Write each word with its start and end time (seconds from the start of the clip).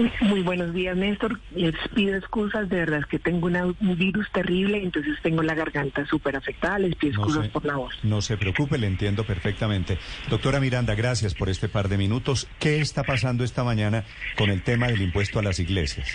Muy 0.22 0.42
buenos 0.42 0.72
días, 0.74 0.96
Néstor. 0.96 1.38
Les 1.54 1.74
pido 1.94 2.16
excusas, 2.16 2.68
de 2.68 2.76
verdad 2.78 3.00
es 3.00 3.06
que 3.06 3.18
tengo 3.18 3.46
una- 3.46 3.66
un 3.66 3.96
virus 3.98 4.30
terrible, 4.32 4.82
entonces 4.82 5.16
tengo 5.22 5.42
la 5.42 5.54
garganta 5.54 6.04
súper 6.06 6.36
afectada. 6.36 6.78
Les 6.78 6.94
pido 6.96 7.14
No 7.14 7.22
excusas 7.24 7.46
se, 7.46 7.50
por 7.52 7.64
la 7.66 7.76
voz. 7.76 7.94
no 8.02 8.22
se 8.22 8.36
preocupe, 8.36 8.78
le 8.78 8.86
entiendo 8.86 9.24
perfectamente. 9.24 9.98
Doctora 10.28 10.60
Miranda, 10.60 10.94
gracias 10.94 11.34
por 11.34 11.48
este 11.48 11.68
par 11.68 11.88
de 11.88 11.98
minutos. 11.98 12.48
¿Qué 12.58 12.80
está 12.80 13.02
pasando 13.04 13.44
esta 13.44 13.64
mañana 13.64 14.04
con 14.36 14.50
el 14.50 14.62
tema 14.62 14.88
del 14.88 15.02
impuesto 15.02 15.38
a 15.38 15.42
las 15.42 15.58
iglesias? 15.58 16.08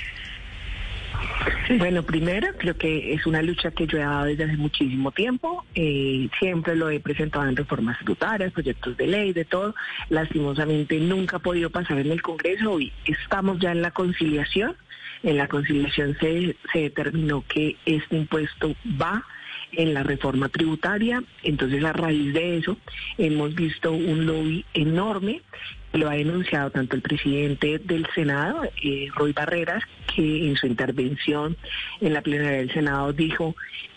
Bueno, 1.78 2.04
primero, 2.04 2.48
creo 2.58 2.78
que 2.78 3.14
es 3.14 3.26
una 3.26 3.42
lucha 3.42 3.72
que 3.72 3.88
yo 3.88 3.98
he 3.98 4.02
dado 4.02 4.26
desde 4.26 4.44
hace 4.44 4.58
muchísimo 4.58 5.12
tiempo. 5.12 5.66
Eh, 5.74 6.30
siempre 6.40 6.76
lo 6.76 6.90
he 6.90 7.00
presentado 7.00 7.48
en 7.48 7.56
reformas 7.56 7.98
tributarias, 7.98 8.52
proyectos 8.54 8.96
de 8.98 9.08
ley, 9.08 9.34
de 9.34 9.46
todo. 9.46 9.74
Lastimosamente 10.10 11.00
nunca 11.00 11.38
ha 11.38 11.40
podido 11.40 11.70
pasar 11.70 11.98
en 12.00 12.12
el 12.12 12.22
Congreso 12.22 12.80
y 12.80 12.94
estamos 13.06 13.60
ya 13.60 13.72
en 13.72 13.82
la 13.82 13.92
conciliación. 13.92 14.76
En 15.24 15.38
la 15.38 15.48
conciliación 15.48 16.16
se, 16.20 16.56
se 16.72 16.80
determinó 16.80 17.44
que 17.48 17.78
este 17.86 18.16
impuesto 18.16 18.76
va 19.02 19.24
en 19.72 19.94
la 19.94 20.04
reforma 20.04 20.50
tributaria. 20.50 21.24
Entonces, 21.44 21.84
a 21.84 21.94
raíz 21.94 22.34
de 22.34 22.58
eso, 22.58 22.78
hemos 23.18 23.56
visto 23.56 23.92
un 23.92 24.26
lobby 24.26 24.66
enorme. 24.74 25.42
Lo 25.96 26.10
ha 26.10 26.16
denunciado 26.16 26.72
tanto 26.72 26.98
el 26.98 27.02
presidente 27.02 27.80
del 27.80 28.06
Senado, 28.14 28.64
eh, 28.84 29.08
Roy 29.16 29.32
Barreras, 29.32 29.82
que 30.14 30.50
en 30.50 30.58
su 30.58 30.68
intervención 30.68 31.56
en 32.02 32.14
la 32.14 32.22
plenaria 32.22 32.58
del 32.58 32.74
Senado 32.74 33.14
dijo 33.14 33.56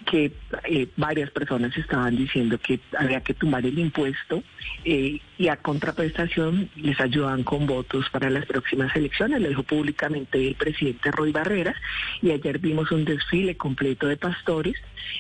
que 0.09 0.31
eh, 0.65 0.87
varias 0.97 1.31
personas 1.33 1.77
estaban 1.77 2.17
diciendo 2.17 2.57
que 2.59 2.79
había 2.97 3.21
que 3.21 3.35
tumbar 3.35 3.67
el 3.67 3.79
impuesto 3.81 4.45
eh, 4.85 5.19
y 5.39 5.49
a 5.49 5.57
contraprestación 5.57 6.71
les 6.77 7.01
ayudaban 7.01 7.43
con 7.43 7.67
votos 7.67 8.09
para 8.11 8.31
las 8.31 8.47
próximas 8.47 8.95
elecciones. 8.95 9.41
Lo 9.41 9.49
dijo 9.49 9.65
públicamente 9.65 10.47
el 10.47 10.55
presidente 10.55 11.11
Roy 11.11 11.33
Barreras 11.33 11.77
y 12.23 12.31
ayer 12.31 12.61
vimos 12.61 12.93
un 12.93 13.05
desfile 13.05 13.57
completo 13.57 14.07
de 14.07 14.17
pastores 14.17 14.77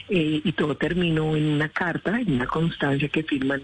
y 0.08 0.52
todo 0.52 0.76
terminó 0.76 1.34
en 1.34 1.44
una 1.46 1.68
carta, 1.70 2.20
en 2.20 2.34
una 2.34 2.46
constancia 2.46 3.08
que 3.08 3.22
firman 3.22 3.62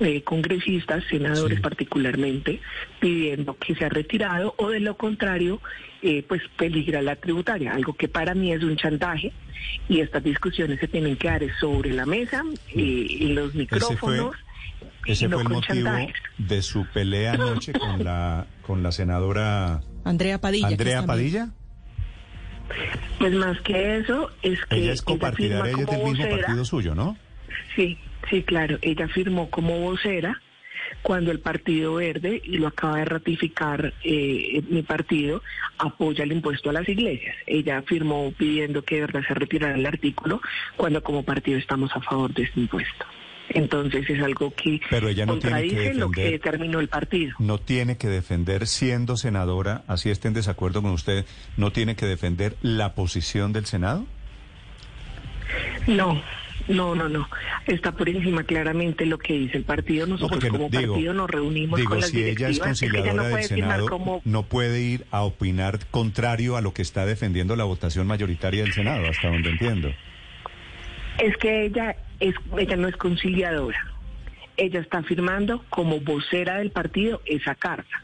eh, 0.00 0.22
congresistas, 0.22 1.04
senadores 1.08 1.56
Sí. 1.56 1.62
particularmente, 1.62 2.60
pidiendo 3.00 3.56
que 3.56 3.74
sea 3.74 3.88
retirado 3.88 4.54
o 4.58 4.70
de 4.70 4.80
lo 4.80 4.96
contrario, 4.96 5.60
eh, 6.02 6.22
pues 6.28 6.42
peligra 6.58 7.00
la 7.02 7.16
tributaria, 7.16 7.72
algo 7.72 7.94
que 7.94 8.08
para 8.08 8.34
mí 8.34 8.52
es 8.52 8.62
un 8.62 8.76
chantaje 8.76 9.32
y 9.88 10.00
estas 10.00 10.22
discusiones 10.22 10.78
se 10.80 10.88
tienen 10.88 11.16
que 11.16 11.28
dar 11.28 11.42
sobre 11.60 11.92
la 11.92 12.04
mesa, 12.06 12.42
eh, 12.74 13.06
en 13.20 13.34
los 13.34 13.54
micrófonos. 13.54 14.34
y 15.06 15.12
Ese 15.12 15.28
no 15.28 15.36
fue 15.38 15.42
el 15.44 15.48
motivo 15.48 15.74
chantajes. 15.86 16.14
de 16.38 16.62
su 16.62 16.84
pelea 16.92 17.32
anoche 17.34 17.72
con 17.72 18.04
la, 18.04 18.46
con 18.62 18.82
la 18.82 18.92
senadora 18.92 19.80
Andrea 20.04 20.38
Padilla. 20.40 20.66
Andrea 20.68 21.06
Padilla. 21.06 21.48
Pues 23.18 23.32
más 23.34 23.60
que 23.60 23.98
eso, 23.98 24.30
es 24.42 24.58
que 24.66 24.76
Ella 24.76 24.92
es 24.92 25.02
compartidaria, 25.02 25.72
ella 25.72 25.82
es 25.82 25.86
del 25.86 26.02
mismo 26.04 26.24
vocera. 26.24 26.36
partido 26.46 26.64
suyo, 26.64 26.94
¿no? 26.94 27.16
Sí, 27.74 27.98
sí, 28.30 28.42
claro. 28.42 28.78
Ella 28.82 29.08
firmó 29.08 29.50
como 29.50 29.78
vocera 29.80 30.40
cuando 31.02 31.30
el 31.30 31.40
Partido 31.40 31.94
Verde, 31.94 32.40
y 32.44 32.58
lo 32.58 32.68
acaba 32.68 32.98
de 32.98 33.04
ratificar 33.04 33.92
eh, 34.04 34.62
mi 34.68 34.82
partido, 34.82 35.42
apoya 35.78 36.24
el 36.24 36.32
impuesto 36.32 36.70
a 36.70 36.72
las 36.72 36.88
iglesias. 36.88 37.36
Ella 37.46 37.82
firmó 37.82 38.32
pidiendo 38.36 38.82
que 38.82 38.96
de 38.96 39.00
verdad 39.02 39.22
se 39.26 39.34
retirara 39.34 39.74
el 39.74 39.86
artículo 39.86 40.40
cuando 40.76 41.02
como 41.02 41.22
partido 41.22 41.58
estamos 41.58 41.90
a 41.94 42.00
favor 42.00 42.32
de 42.34 42.44
este 42.44 42.60
impuesto. 42.60 43.04
Entonces 43.48 44.08
es 44.10 44.20
algo 44.20 44.52
que 44.54 44.80
Pero 44.90 45.08
ella 45.08 45.24
no 45.24 45.38
tiene 45.38 45.62
que 45.62 45.68
contradice 45.68 45.94
lo 45.94 46.10
que 46.10 46.30
determinó 46.32 46.80
el 46.80 46.88
partido. 46.88 47.34
No 47.38 47.58
tiene 47.58 47.96
que 47.96 48.08
defender, 48.08 48.66
siendo 48.66 49.16
senadora, 49.16 49.84
así 49.86 50.10
esté 50.10 50.28
en 50.28 50.34
desacuerdo 50.34 50.82
con 50.82 50.90
usted, 50.90 51.24
no 51.56 51.70
tiene 51.70 51.94
que 51.94 52.06
defender 52.06 52.56
la 52.62 52.94
posición 52.94 53.52
del 53.52 53.66
Senado. 53.66 54.04
No, 55.86 56.20
no, 56.68 56.94
no, 56.94 57.08
no. 57.08 57.28
Está 57.66 57.92
por 57.92 58.08
encima 58.08 58.44
claramente 58.44 59.06
lo 59.06 59.18
que 59.18 59.34
dice 59.34 59.58
el 59.58 59.64
partido. 59.64 60.06
Nosotros 60.06 60.42
no- 60.42 60.50
como 60.50 60.68
digo- 60.68 60.92
partido 60.94 61.12
nos 61.14 61.30
reunimos 61.30 61.78
Digo, 61.78 61.90
con 61.90 62.00
las 62.00 62.10
si 62.10 62.18
ella 62.18 62.30
es 62.30 62.36
directivas. 62.36 62.70
Es 62.70 62.80
que 62.80 62.86
ella 62.86 62.96
conciliadora 62.96 63.22
no 63.30 63.36
del 63.36 63.44
Senado, 63.46 63.86
como 63.88 64.22
no 64.24 64.42
puede 64.44 64.80
ir 64.82 65.06
a 65.10 65.22
opinar 65.22 65.78
contrario 65.90 66.56
a 66.56 66.60
lo 66.60 66.72
que 66.74 66.82
está 66.82 67.06
defendiendo 67.06 67.54
la 67.56 67.64
votación 67.64 68.06
mayoritaria 68.06 68.62
del 68.64 68.72
Senado, 68.72 69.06
hasta 69.08 69.28
donde 69.28 69.50
entiendo. 69.50 69.92
Es 71.18 71.36
que 71.38 71.64
ella 71.66 71.96
es, 72.20 72.34
ella 72.58 72.76
no 72.76 72.88
es 72.88 72.96
conciliadora. 72.96 73.78
Ella 74.58 74.80
está 74.80 75.02
firmando 75.02 75.64
como 75.68 76.00
vocera 76.00 76.58
del 76.58 76.70
partido 76.70 77.20
esa 77.26 77.54
carta. 77.54 78.02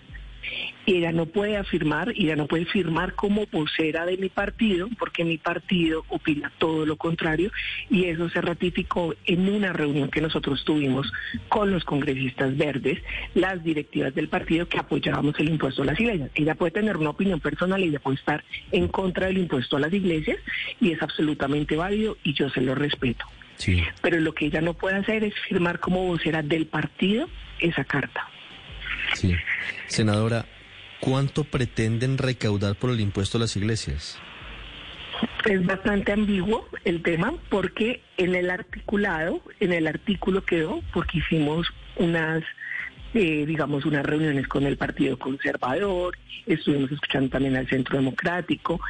Ella 0.87 1.13
no 1.13 1.27
puede 1.27 1.57
afirmar, 1.57 2.13
ella 2.17 2.37
no 2.37 2.47
puede 2.47 2.65
firmar 2.67 3.15
como 3.15 3.47
vocera 3.47 4.05
de 4.05 4.17
mi 4.17 4.29
partido, 4.29 4.89
porque 4.99 5.25
mi 5.25 5.39
partido 5.39 6.05
opina 6.09 6.53
todo 6.59 6.87
lo 6.87 6.97
contrario, 6.97 7.51
y 7.89 8.07
eso 8.07 8.29
se 8.31 8.41
ratificó 8.41 9.15
en 9.25 9.49
una 9.49 9.73
reunión 9.73 10.11
que 10.11 10.21
nosotros 10.21 10.65
tuvimos 10.65 11.13
con 11.49 11.71
los 11.71 11.85
congresistas 11.85 12.57
verdes, 12.57 13.03
las 13.35 13.63
directivas 13.63 14.15
del 14.15 14.29
partido 14.29 14.69
que 14.69 14.79
apoyábamos 14.79 15.39
el 15.39 15.51
impuesto 15.51 15.83
a 15.83 15.87
las 15.87 16.01
iglesias. 16.01 16.31
Ella 16.35 16.55
puede 16.55 16.73
tener 16.73 16.97
una 16.97 17.11
opinión 17.11 17.41
personal, 17.41 17.83
ella 17.83 18.01
puede 18.01 18.17
estar 18.17 18.45
en 18.73 18.89
contra 18.89 19.27
del 19.27 19.39
impuesto 19.39 19.77
a 19.77 19.81
las 19.81 19.93
iglesias, 19.93 20.39
y 20.81 20.93
es 20.93 21.03
absolutamente 21.03 21.77
válido, 21.77 22.17
y 22.25 22.35
yo 22.35 22.51
se 22.51 22.61
lo 22.61 22.75
respeto. 22.75 23.25
Sí. 23.57 23.83
Pero 24.01 24.19
lo 24.19 24.33
que 24.35 24.47
ella 24.47 24.61
no 24.61 24.75
puede 24.75 24.97
hacer 24.97 25.23
es 25.23 25.35
firmar 25.49 25.79
como 25.79 26.07
vocera 26.07 26.43
del 26.43 26.67
partido 26.67 27.29
esa 27.61 27.85
carta. 27.85 28.29
Sí. 29.15 29.35
Senadora, 29.87 30.47
¿cuánto 31.01 31.45
pretenden 31.45 32.19
recaudar 32.19 32.77
por 32.77 32.91
el 32.91 33.01
impuesto 33.01 33.39
a 33.39 33.41
las 33.41 33.57
iglesias? 33.57 34.19
Es 35.45 35.65
bastante 35.65 36.13
ambiguo 36.13 36.67
el 36.85 37.03
tema 37.03 37.35
porque 37.49 38.03
en 38.17 38.35
el 38.35 38.51
articulado, 38.51 39.43
en 39.61 39.73
el 39.73 39.87
artículo 39.87 40.45
quedó, 40.45 40.83
porque 40.93 41.19
hicimos 41.19 41.69
unas, 41.97 42.43
eh, 43.15 43.45
digamos, 43.47 43.85
unas 43.85 44.05
reuniones 44.05 44.49
con 44.49 44.65
el 44.65 44.77
Partido 44.77 45.19
Conservador, 45.19 46.17
estuvimos 46.47 46.91
escuchando 46.91 47.31
también 47.31 47.57
al 47.57 47.69
Centro 47.69 47.99
Democrático 47.99 48.81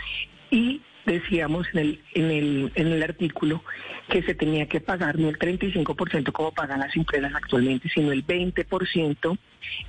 y 0.50 0.80
decíamos 1.06 1.66
en 1.72 1.78
el, 1.78 2.00
en 2.14 2.30
el, 2.30 2.72
en 2.74 2.86
el 2.88 3.02
artículo 3.02 3.62
que 4.08 4.22
se 4.22 4.34
tenía 4.34 4.66
que 4.66 4.80
pagar 4.80 5.18
no 5.18 5.28
el 5.28 5.38
35% 5.38 6.32
como 6.32 6.52
pagan 6.52 6.80
las 6.80 6.94
empresas 6.96 7.32
actualmente, 7.34 7.88
sino 7.88 8.12
el 8.12 8.26
20% 8.26 9.38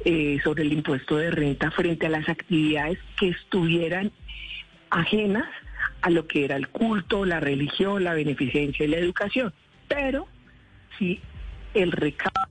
eh, 0.06 0.40
sobre 0.44 0.64
el 0.64 0.74
impuesto 0.74 1.18
de 1.18 1.32
renta 1.32 1.72
frente 1.72 2.08
a 2.08 2.10
las 2.10 2.28
actividades 2.30 3.00
que 3.20 3.30
estuvieran 3.30 4.12
ajenas 4.90 5.46
a 6.02 6.10
lo 6.10 6.28
que 6.28 6.46
era 6.46 6.56
el 6.56 6.68
culto, 6.70 7.26
la 7.26 7.40
religión, 7.40 8.04
la 8.04 8.14
beneficencia 8.14 8.86
y 8.86 8.90
la 8.90 8.98
educación. 8.98 9.54
Pero 9.88 10.28
si 10.98 11.20
el 11.74 11.92
recaudo 11.92 12.50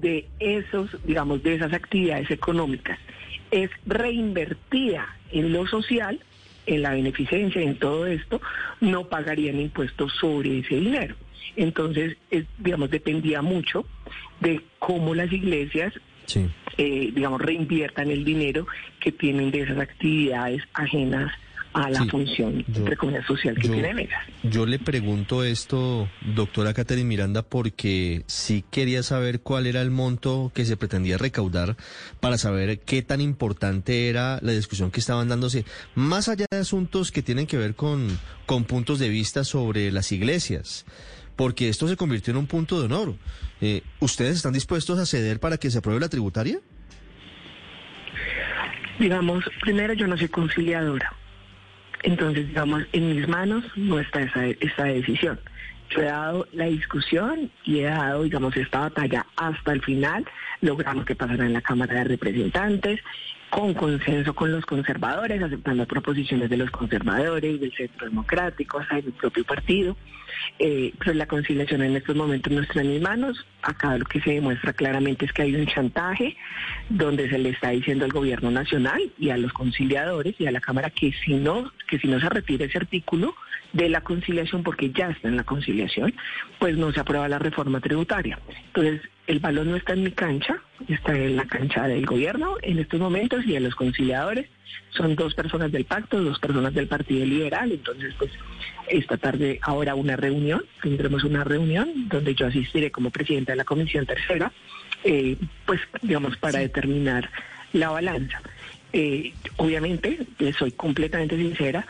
de 0.00 0.28
esos, 0.38 0.90
digamos, 1.04 1.42
de 1.42 1.54
esas 1.54 1.72
actividades 1.72 2.30
económicas 2.30 2.98
es 3.50 3.70
reinvertida 3.86 5.06
en 5.32 5.52
lo 5.52 5.66
social, 5.66 6.20
en 6.74 6.82
la 6.82 6.90
beneficencia, 6.92 7.60
en 7.60 7.76
todo 7.76 8.06
esto, 8.06 8.40
no 8.80 9.08
pagarían 9.08 9.60
impuestos 9.60 10.12
sobre 10.20 10.60
ese 10.60 10.76
dinero. 10.76 11.14
Entonces, 11.56 12.16
es, 12.30 12.44
digamos, 12.58 12.90
dependía 12.90 13.42
mucho 13.42 13.84
de 14.40 14.60
cómo 14.78 15.14
las 15.14 15.32
iglesias 15.32 15.92
Sí. 16.26 16.46
eh, 16.78 17.10
digamos, 17.12 17.40
reinviertan 17.40 18.10
el 18.10 18.24
dinero 18.24 18.66
que 19.00 19.10
tienen 19.10 19.50
de 19.50 19.62
esas 19.62 19.78
actividades 19.78 20.62
ajenas 20.74 21.32
a 21.72 21.88
la 21.88 22.02
Sí, 22.02 22.08
función, 22.08 22.64
yo- 22.66 22.78
entre 22.80 22.96
comillas, 22.96 23.24
social 23.26 23.54
que 23.54 23.68
yo- 23.68 23.72
tienen 23.74 23.98
ellas. 24.00 24.20
Yo 24.42 24.66
le 24.66 24.78
pregunto 24.80 25.44
esto, 25.44 26.08
doctora 26.34 26.74
Catherine 26.74 27.06
Miranda, 27.08 27.42
porque 27.42 28.24
sí 28.26 28.64
quería 28.70 29.02
saber 29.04 29.40
cuál 29.40 29.66
era 29.66 29.80
el 29.82 29.90
monto 29.90 30.50
que 30.54 30.64
se 30.64 30.76
pretendía 30.76 31.16
recaudar 31.18 31.76
para 32.18 32.38
saber 32.38 32.80
qué 32.80 33.02
tan 33.02 33.20
importante 33.20 34.08
era 34.08 34.40
la 34.42 34.52
discusión 34.52 34.90
que 34.90 34.98
estaban 35.00 35.28
dándose, 35.28 35.64
más 35.94 36.28
allá 36.28 36.46
de 36.50 36.58
asuntos 36.58 37.12
que 37.12 37.22
tienen 37.22 37.46
que 37.46 37.56
ver 37.56 37.74
con, 37.76 38.18
con 38.46 38.64
puntos 38.64 38.98
de 38.98 39.08
vista 39.08 39.44
sobre 39.44 39.90
las 39.92 40.10
iglesias. 40.12 40.84
porque 41.36 41.70
esto 41.70 41.88
se 41.88 41.96
convirtió 41.96 42.32
en 42.32 42.36
un 42.36 42.46
punto 42.46 42.78
de 42.78 42.84
honor. 42.84 43.14
Eh, 43.62 43.80
¿Ustedes 43.98 44.36
están 44.36 44.52
dispuestos 44.52 44.98
a 44.98 45.06
ceder 45.06 45.40
para 45.40 45.56
que 45.56 45.70
se 45.70 45.78
apruebe 45.78 45.98
la 45.98 46.10
tributaria? 46.10 46.58
Digamos, 48.98 49.44
primero 49.62 49.94
yo 49.94 50.06
no 50.06 50.18
soy 50.18 50.28
conciliadora. 50.28 51.14
Entonces, 52.02 52.48
digamos, 52.48 52.84
en 52.92 53.16
mis 53.16 53.28
manos 53.28 53.64
no 53.76 53.98
está 53.98 54.22
esa, 54.22 54.46
esa 54.46 54.84
decisión. 54.84 55.38
Yo 55.90 56.02
he 56.02 56.04
dado 56.04 56.46
la 56.52 56.66
discusión 56.66 57.50
y 57.64 57.80
he 57.80 57.84
dado, 57.84 58.22
digamos, 58.22 58.56
esta 58.56 58.80
batalla 58.80 59.26
hasta 59.36 59.72
el 59.72 59.82
final. 59.82 60.24
Logramos 60.60 61.04
que 61.04 61.16
pasara 61.16 61.46
en 61.46 61.52
la 61.52 61.60
Cámara 61.60 61.94
de 61.94 62.04
Representantes 62.04 63.00
con 63.50 63.74
consenso 63.74 64.32
con 64.32 64.52
los 64.52 64.64
conservadores, 64.64 65.42
aceptando 65.42 65.84
proposiciones 65.84 66.48
de 66.48 66.56
los 66.56 66.70
conservadores, 66.70 67.60
del 67.60 67.72
centro 67.72 68.06
democrático, 68.06 68.78
hasta 68.78 68.96
del 68.96 69.12
propio 69.12 69.44
partido. 69.44 69.96
Eh, 70.58 70.94
pero 70.98 71.14
la 71.14 71.26
conciliación 71.26 71.82
en 71.82 71.96
estos 71.96 72.14
momentos 72.14 72.52
no 72.52 72.62
está 72.62 72.80
en 72.80 72.92
mis 72.92 73.02
manos. 73.02 73.44
Acá 73.62 73.98
lo 73.98 74.04
que 74.04 74.20
se 74.20 74.34
demuestra 74.34 74.72
claramente 74.72 75.24
es 75.24 75.32
que 75.32 75.42
hay 75.42 75.56
un 75.56 75.66
chantaje 75.66 76.36
donde 76.88 77.28
se 77.28 77.38
le 77.38 77.50
está 77.50 77.70
diciendo 77.70 78.04
al 78.04 78.12
gobierno 78.12 78.52
nacional 78.52 79.00
y 79.18 79.30
a 79.30 79.36
los 79.36 79.52
conciliadores 79.52 80.36
y 80.38 80.46
a 80.46 80.52
la 80.52 80.60
Cámara 80.60 80.90
que 80.90 81.12
si 81.24 81.34
no, 81.34 81.72
que 81.88 81.98
si 81.98 82.06
no 82.06 82.20
se 82.20 82.28
retira 82.28 82.66
ese 82.66 82.78
artículo 82.78 83.34
de 83.72 83.88
la 83.88 84.00
conciliación, 84.00 84.62
porque 84.62 84.90
ya 84.90 85.10
está 85.10 85.28
en 85.28 85.36
la 85.36 85.44
conciliación, 85.44 86.14
pues 86.58 86.76
no 86.76 86.92
se 86.92 87.00
aprueba 87.00 87.28
la 87.28 87.38
reforma 87.38 87.80
tributaria. 87.80 88.38
Entonces, 88.66 89.02
el 89.26 89.38
balón 89.38 89.70
no 89.70 89.76
está 89.76 89.92
en 89.92 90.02
mi 90.02 90.10
cancha, 90.10 90.60
está 90.88 91.14
en 91.14 91.36
la 91.36 91.46
cancha 91.46 91.86
del 91.86 92.04
gobierno 92.04 92.56
en 92.62 92.78
estos 92.78 92.98
momentos 92.98 93.44
y 93.46 93.52
de 93.52 93.60
los 93.60 93.74
conciliadores. 93.74 94.48
Son 94.90 95.14
dos 95.14 95.34
personas 95.34 95.70
del 95.70 95.84
pacto, 95.84 96.20
dos 96.20 96.40
personas 96.40 96.74
del 96.74 96.88
Partido 96.88 97.24
Liberal. 97.24 97.70
Entonces, 97.70 98.12
pues 98.18 98.32
esta 98.88 99.16
tarde 99.16 99.60
ahora 99.62 99.94
una 99.94 100.16
reunión, 100.16 100.64
tendremos 100.82 101.22
una 101.22 101.44
reunión 101.44 102.08
donde 102.08 102.34
yo 102.34 102.46
asistiré 102.46 102.90
como 102.90 103.10
presidenta 103.10 103.52
de 103.52 103.56
la 103.56 103.64
Comisión 103.64 104.04
Tercera, 104.04 104.52
eh, 105.04 105.36
pues 105.64 105.80
digamos 106.02 106.36
para 106.36 106.58
determinar 106.58 107.30
la 107.72 107.90
balanza. 107.90 108.42
Eh, 108.92 109.32
obviamente, 109.56 110.26
le 110.38 110.52
soy 110.52 110.72
completamente 110.72 111.36
sincera, 111.36 111.86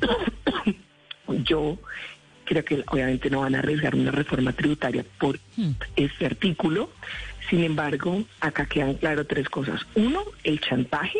yo 1.44 1.78
creo 2.44 2.64
que 2.64 2.84
obviamente 2.86 3.30
no 3.30 3.40
van 3.40 3.54
a 3.54 3.60
arriesgar 3.60 3.94
una 3.94 4.10
reforma 4.10 4.52
tributaria 4.52 5.04
por 5.18 5.38
este 5.96 6.26
artículo. 6.26 6.90
Sin 7.48 7.64
embargo, 7.64 8.24
acá 8.40 8.66
quedan 8.66 8.94
claro 8.94 9.26
tres 9.26 9.48
cosas. 9.48 9.80
Uno, 9.94 10.22
el 10.44 10.60
chantaje 10.60 11.18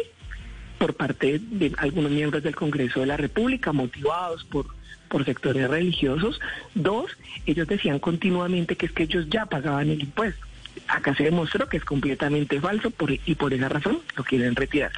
por 0.79 0.95
parte 0.95 1.39
de 1.39 1.73
algunos 1.79 2.11
miembros 2.11 2.43
del 2.43 2.57
Congreso 2.57 3.01
de 3.01 3.07
la 3.07 3.17
República, 3.17 3.73
motivados 3.73 4.45
por, 4.45 4.67
por 5.09 5.25
sectores 5.25 5.69
religiosos. 5.69 6.41
Dos, 6.75 7.13
ellos 7.47 7.69
decían 7.69 7.99
continuamente 7.99 8.77
que 8.77 8.87
es 8.87 8.93
que 8.93 9.05
ellos 9.05 9.27
ya 9.29 9.47
pagaban 9.47 9.91
el 9.91 10.01
impuesto. 10.01 10.45
Acá 10.89 11.15
se 11.15 11.25
demostró 11.25 11.69
que 11.69 11.77
es 11.77 11.85
completamente 11.85 12.61
falso 12.61 12.91
por, 12.91 13.13
y 13.13 13.35
por 13.37 13.55
esa 13.55 13.69
razón 13.69 14.01
lo 14.17 14.25
quieren 14.25 14.57
retirar. 14.57 14.91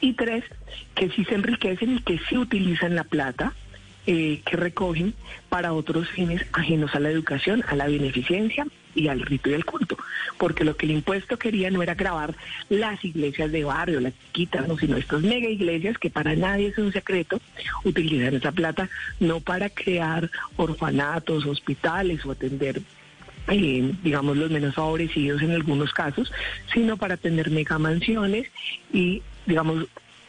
Y 0.00 0.14
tres, 0.14 0.44
que 0.94 1.10
sí 1.10 1.24
se 1.24 1.36
enriquecen 1.36 1.96
y 1.96 2.00
que 2.00 2.18
sí 2.28 2.36
utilizan 2.36 2.96
la 2.96 3.04
plata 3.04 3.52
eh, 4.10 4.40
que 4.42 4.56
recogen 4.56 5.12
para 5.50 5.74
otros 5.74 6.08
fines 6.08 6.42
ajenos 6.54 6.94
a 6.94 6.98
la 6.98 7.10
educación, 7.10 7.62
a 7.68 7.76
la 7.76 7.88
beneficencia 7.88 8.66
y 8.94 9.08
al 9.08 9.20
rito 9.20 9.50
y 9.50 9.52
al 9.52 9.66
culto. 9.66 9.98
Porque 10.38 10.64
lo 10.64 10.78
que 10.78 10.86
el 10.86 10.92
impuesto 10.92 11.38
quería 11.38 11.70
no 11.70 11.82
era 11.82 11.94
grabar 11.94 12.34
las 12.70 13.04
iglesias 13.04 13.52
de 13.52 13.64
barrio, 13.64 14.00
las 14.00 14.14
chiquitas, 14.18 14.66
no, 14.66 14.78
sino 14.78 14.96
estas 14.96 15.20
mega 15.20 15.50
iglesias 15.50 15.98
que 15.98 16.08
para 16.08 16.34
nadie 16.34 16.68
es 16.68 16.78
un 16.78 16.90
secreto, 16.90 17.38
utilizan 17.84 18.34
esa 18.34 18.50
plata 18.50 18.88
no 19.20 19.40
para 19.40 19.68
crear 19.68 20.30
orfanatos, 20.56 21.44
hospitales 21.44 22.24
o 22.24 22.30
atender 22.30 22.80
eh, 23.48 23.92
digamos, 24.02 24.38
los 24.38 24.50
menos 24.50 24.74
favorecidos 24.74 25.42
en 25.42 25.50
algunos 25.50 25.92
casos, 25.92 26.32
sino 26.72 26.96
para 26.96 27.18
tener 27.18 27.50
mega 27.50 27.78
mansiones 27.78 28.48
y, 28.90 29.20
digamos, 29.44 29.84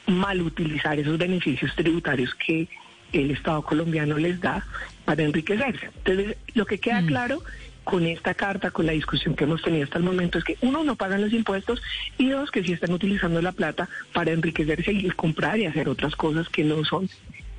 mal 0.06 0.42
utilizar 0.42 1.00
esos 1.00 1.18
beneficios 1.18 1.74
tributarios 1.76 2.36
que 2.36 2.68
el 3.14 3.32
Estado 3.32 3.62
colombiano 3.62 4.18
les 4.18 4.40
da 4.40 4.66
para 5.06 5.24
enriquecerse. 5.24 5.90
Entonces, 5.98 6.38
lo 6.54 6.66
que 6.66 6.80
queda 6.80 7.04
claro 7.06 7.42
con 7.84 8.06
esta 8.06 8.34
carta, 8.34 8.70
con 8.70 8.86
la 8.86 8.92
discusión 8.92 9.36
que 9.36 9.46
hemos 9.46 9.64
tenido 9.64 9.84
hasta 9.84 9.98
el 9.98 10.04
momento, 10.04 10.38
es 10.38 10.44
que 10.44 10.58
uno, 10.62 10.84
no 10.84 10.96
pagan 10.96 11.22
los 11.22 11.34
impuestos 11.34 11.82
y 12.18 12.30
dos, 12.30 12.52
que 12.52 12.64
sí 12.64 12.74
están 12.74 12.92
utilizando 12.92 13.42
la 13.42 13.52
plata 13.52 13.90
para 14.14 14.32
enriquecerse 14.32 14.92
y 14.92 15.10
comprar 15.10 15.58
y 15.58 15.66
hacer 15.66 15.90
otras 15.90 16.16
cosas 16.16 16.48
que 16.50 16.64
no 16.64 16.84
son 16.86 17.10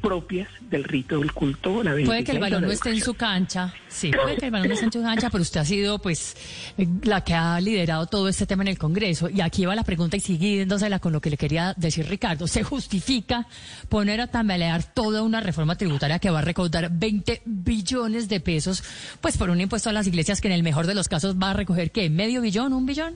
propias 0.00 0.48
del 0.60 0.84
rito 0.84 1.18
del 1.18 1.32
culto. 1.32 1.82
La 1.82 1.92
puede 2.04 2.24
que 2.24 2.32
el 2.32 2.38
balón 2.38 2.62
no 2.62 2.70
esté 2.70 2.90
en 2.90 3.00
su 3.00 3.14
cancha, 3.14 3.72
sí, 3.88 4.10
puede 4.10 4.36
que 4.36 4.46
el 4.46 4.50
balón 4.50 4.68
no 4.68 4.74
esté 4.74 4.86
en 4.86 4.92
su 4.92 5.02
cancha, 5.02 5.30
pero 5.30 5.42
usted 5.42 5.60
ha 5.60 5.64
sido 5.64 5.98
pues 5.98 6.36
eh, 6.78 6.86
la 7.02 7.22
que 7.22 7.34
ha 7.34 7.60
liderado 7.60 8.06
todo 8.06 8.28
este 8.28 8.46
tema 8.46 8.62
en 8.62 8.68
el 8.68 8.78
Congreso. 8.78 9.28
Y 9.28 9.40
aquí 9.40 9.64
va 9.64 9.74
la 9.74 9.84
pregunta 9.84 10.16
y 10.16 10.20
siguiéndosela 10.20 10.98
con 10.98 11.12
lo 11.12 11.20
que 11.20 11.30
le 11.30 11.36
quería 11.36 11.74
decir 11.76 12.06
Ricardo. 12.08 12.46
¿Se 12.46 12.62
justifica 12.62 13.46
poner 13.88 14.20
a 14.20 14.26
tambalear 14.26 14.82
toda 14.82 15.22
una 15.22 15.40
reforma 15.40 15.76
tributaria 15.76 16.18
que 16.18 16.30
va 16.30 16.40
a 16.40 16.42
recaudar 16.42 16.90
20 16.90 17.42
billones 17.44 18.28
de 18.28 18.40
pesos, 18.40 18.82
pues 19.20 19.36
por 19.36 19.50
un 19.50 19.60
impuesto 19.60 19.90
a 19.90 19.92
las 19.92 20.06
iglesias 20.06 20.40
que 20.40 20.48
en 20.48 20.54
el 20.54 20.62
mejor 20.62 20.86
de 20.86 20.94
los 20.94 21.08
casos 21.08 21.36
va 21.36 21.50
a 21.50 21.54
recoger 21.54 21.90
qué, 21.90 22.10
medio 22.10 22.40
billón, 22.40 22.72
un 22.72 22.86
billón? 22.86 23.14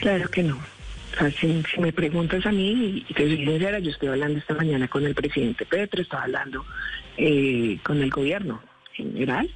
Claro 0.00 0.28
que 0.30 0.42
no. 0.42 0.73
Si, 1.38 1.62
me 1.78 1.92
preguntas 1.92 2.44
a 2.44 2.50
mí, 2.50 3.04
y 3.08 3.14
te 3.14 3.28
soy 3.28 3.44
sincera, 3.44 3.78
yo 3.78 3.90
estoy 3.90 4.08
hablando 4.08 4.38
esta 4.38 4.54
mañana 4.54 4.88
con 4.88 5.06
el 5.06 5.14
presidente 5.14 5.64
Petro, 5.64 6.02
estaba 6.02 6.24
hablando 6.24 6.64
eh, 7.16 7.78
con 7.84 8.02
el 8.02 8.10
gobierno 8.10 8.60
general, 8.92 9.48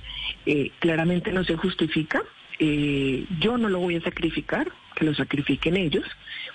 eh, 0.46 0.70
claramente 0.78 1.32
no 1.32 1.42
se 1.44 1.56
justifica. 1.56 2.22
Eh, 2.60 3.24
yo 3.40 3.58
no 3.58 3.68
lo 3.68 3.80
voy 3.80 3.96
a 3.96 4.00
sacrificar, 4.00 4.70
que 4.94 5.04
lo 5.04 5.14
sacrifiquen 5.14 5.76
ellos, 5.76 6.04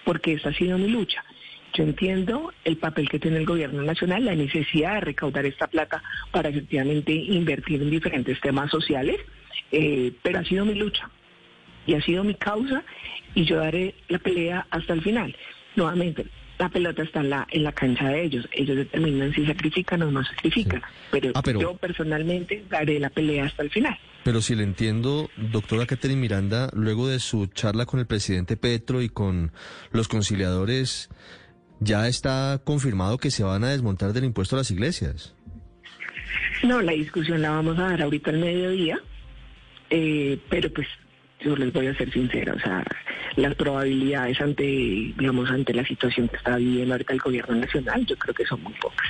porque 0.05 0.33
esa 0.33 0.49
ha 0.49 0.53
sido 0.53 0.77
mi 0.77 0.87
lucha. 0.87 1.23
Yo 1.73 1.83
entiendo 1.83 2.53
el 2.63 2.77
papel 2.77 3.09
que 3.09 3.19
tiene 3.19 3.37
el 3.37 3.45
gobierno 3.45 3.81
nacional, 3.83 4.23
la 4.23 4.35
necesidad 4.35 4.95
de 4.95 5.01
recaudar 5.01 5.45
esta 5.45 5.67
plata 5.67 6.01
para 6.31 6.49
efectivamente 6.49 7.11
invertir 7.11 7.81
en 7.81 7.89
diferentes 7.89 8.39
temas 8.39 8.69
sociales, 8.69 9.17
pero 10.21 10.39
ha 10.39 10.45
sido 10.45 10.65
mi 10.65 10.75
lucha 10.75 11.09
y 11.85 11.93
ha 11.95 12.01
sido 12.01 12.23
mi 12.23 12.35
causa 12.35 12.83
y 13.35 13.45
yo 13.45 13.57
daré 13.57 13.95
la 14.09 14.19
pelea 14.19 14.67
hasta 14.69 14.93
el 14.93 15.01
final. 15.01 15.35
Nuevamente, 15.75 16.25
la 16.59 16.69
pelota 16.69 17.01
está 17.03 17.19
en 17.21 17.29
la, 17.31 17.47
en 17.51 17.63
la 17.63 17.71
cancha 17.71 18.09
de 18.09 18.23
ellos. 18.23 18.47
Ellos 18.53 18.77
determinan 18.77 19.33
si 19.33 19.45
sacrifican 19.45 20.01
o 20.03 20.11
no 20.11 20.23
sacrifican. 20.23 20.81
Pero, 21.11 21.31
Ah, 21.35 21.41
pero- 21.43 21.59
yo 21.59 21.75
personalmente 21.77 22.63
daré 22.69 22.99
la 22.99 23.09
pelea 23.09 23.45
hasta 23.45 23.63
el 23.63 23.69
final. 23.71 23.97
Pero 24.23 24.39
si 24.41 24.55
le 24.55 24.63
entiendo, 24.63 25.29
doctora 25.35 25.85
Catherine 25.85 26.21
Miranda, 26.21 26.69
luego 26.73 27.07
de 27.09 27.19
su 27.19 27.47
charla 27.47 27.85
con 27.85 27.99
el 27.99 28.05
presidente 28.07 28.55
Petro 28.55 29.01
y 29.01 29.09
con 29.09 29.51
los 29.91 30.07
conciliadores, 30.07 31.09
ya 31.81 32.07
está 32.07 32.61
confirmado 32.63 33.17
que 33.17 33.31
se 33.31 33.43
van 33.43 33.65
a 33.65 33.69
desmontar 33.71 34.13
del 34.13 34.23
impuesto 34.23 34.55
a 34.55 34.59
las 34.59 34.71
iglesias. 34.71 35.35
No, 36.63 36.81
la 36.81 36.93
discusión 36.93 37.41
la 37.41 37.49
vamos 37.49 37.77
a 37.79 37.89
dar 37.89 38.01
ahorita 38.01 38.29
al 38.29 38.37
mediodía, 38.37 38.97
eh, 39.89 40.39
pero 40.49 40.71
pues 40.71 40.87
les 41.45 41.73
voy 41.73 41.87
a 41.87 41.95
ser 41.95 42.11
sincera, 42.11 42.53
o 42.53 42.59
sea, 42.59 42.83
las 43.35 43.55
probabilidades 43.55 44.39
ante, 44.41 44.63
digamos, 44.63 45.49
ante 45.49 45.73
la 45.73 45.85
situación 45.85 46.27
que 46.27 46.37
está 46.37 46.55
viviendo 46.57 46.93
ahorita 46.93 47.13
el 47.13 47.19
gobierno 47.19 47.55
nacional, 47.55 48.05
yo 48.05 48.15
creo 48.17 48.33
que 48.33 48.45
son 48.45 48.63
muy 48.63 48.73
pocas. 48.73 49.07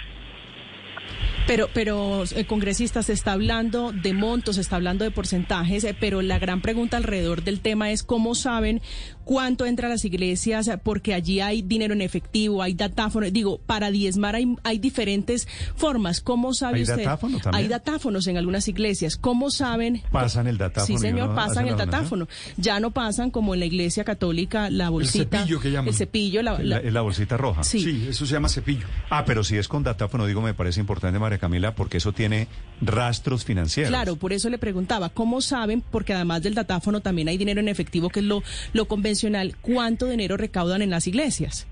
Pero, 1.45 1.67
pero 1.73 2.23
eh, 2.35 2.45
congresista, 2.45 3.03
se 3.03 3.11
está 3.13 3.33
hablando 3.33 3.91
de 3.91 4.13
montos, 4.13 4.55
se 4.55 4.61
está 4.61 4.77
hablando 4.77 5.03
de 5.03 5.11
porcentajes, 5.11 5.83
eh, 5.83 5.95
pero 5.99 6.21
la 6.21 6.39
gran 6.39 6.61
pregunta 6.61 6.97
alrededor 6.97 7.43
del 7.43 7.59
tema 7.59 7.91
es 7.91 8.01
cómo 8.03 8.33
saben 8.33 8.81
cuánto 9.25 9.65
entra 9.65 9.87
a 9.87 9.89
las 9.91 10.05
iglesias, 10.05 10.69
porque 10.83 11.13
allí 11.13 11.39
hay 11.41 11.61
dinero 11.61 11.93
en 11.93 12.01
efectivo, 12.01 12.61
hay 12.61 12.73
datáfonos. 12.73 13.31
Digo, 13.33 13.57
para 13.59 13.91
diezmar 13.91 14.35
hay, 14.35 14.55
hay 14.63 14.79
diferentes 14.79 15.47
formas. 15.75 16.21
¿Cómo 16.21 16.53
sabe 16.53 16.77
¿Hay 16.77 16.83
usted? 16.83 16.97
datáfono 16.97 17.39
también? 17.39 17.63
Hay 17.63 17.67
datáfonos 17.69 18.27
en 18.27 18.37
algunas 18.37 18.67
iglesias. 18.69 19.17
¿Cómo 19.17 19.49
saben? 19.51 20.01
Pasan 20.11 20.47
el 20.47 20.57
datáfono. 20.57 20.97
Sí, 20.97 21.05
señor, 21.05 21.35
pasan 21.35 21.65
el 21.67 21.71
donación. 21.71 21.91
datáfono. 21.91 22.27
Ya 22.57 22.79
no 22.79 22.91
pasan 22.91 23.31
como 23.31 23.53
en 23.53 23.59
la 23.59 23.65
iglesia 23.65 24.03
católica 24.05 24.69
la 24.69 24.89
bolsita. 24.89 25.39
cepillo 25.39 25.59
que 25.59 25.71
llaman. 25.71 25.89
El 25.89 25.93
cepillo, 25.95 26.41
la, 26.41 26.53
La, 26.59 26.81
la- 26.81 26.91
la 26.91 27.01
bolsita 27.01 27.35
roja. 27.37 27.63
Sí. 27.63 27.81
Sí, 27.81 28.05
eso 28.09 28.25
se 28.25 28.33
llama 28.33 28.49
cepillo. 28.49 28.85
Ah, 29.09 29.23
pero 29.25 29.43
si 29.43 29.57
es 29.57 29.67
con 29.67 29.83
datáfono, 29.83 30.25
digo, 30.25 30.41
me 30.41 30.53
parece 30.53 30.79
importante, 30.79 31.17
María 31.19 31.32
Camila, 31.37 31.75
porque 31.75 31.97
eso 31.97 32.11
tiene 32.11 32.47
rastros 32.81 33.45
financieros. 33.45 33.89
Claro, 33.89 34.15
por 34.15 34.33
eso 34.33 34.49
le 34.49 34.57
preguntaba, 34.57 35.09
¿cómo 35.09 35.41
saben? 35.41 35.81
Porque 35.81 36.13
además 36.13 36.43
del 36.43 36.55
datáfono 36.55 37.01
también 37.01 37.27
hay 37.27 37.37
dinero 37.37 37.59
en 37.59 37.67
efectivo, 37.67 38.09
que 38.09 38.19
es 38.19 38.25
lo, 38.25 38.43
lo 38.73 38.85
convencional. 38.85 39.55
¿Cuánto 39.61 40.07
dinero 40.07 40.37
recaudan 40.37 40.81
en 40.81 40.89
las 40.89 41.07
iglesias? 41.07 41.67